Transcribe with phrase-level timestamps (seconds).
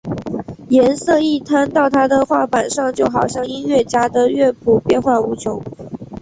[0.69, 5.61] 颜色一摊到他的画板上就好像音乐家的乐谱变化无穷！